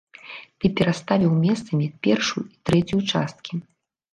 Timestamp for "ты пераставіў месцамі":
0.63-1.91